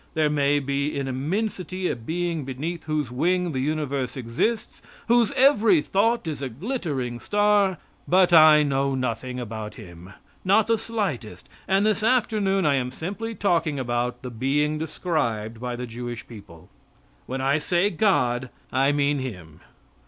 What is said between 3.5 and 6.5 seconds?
the universe exists, whose every thought is a